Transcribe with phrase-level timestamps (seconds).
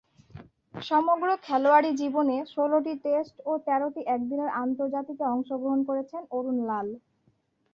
[0.75, 6.87] সমগ্র খেলোয়াড়ী জীবনে ষোলটি টেস্ট ও তেরোটি একদিনের আন্তর্জাতিকে অংশগ্রহণ করেছেন অরুণ লাল।